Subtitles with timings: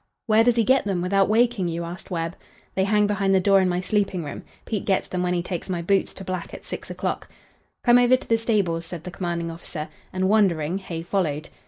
[0.25, 2.35] "Where does he get them without waking you?" asked Webb.
[2.73, 4.41] "They hang behind the door in my sleeping room.
[4.65, 7.29] Pete gets them when he takes my boots to black at six o'clock."
[7.83, 11.49] "Come over to the stables," said the commanding officer, and, wondering, Hay followed.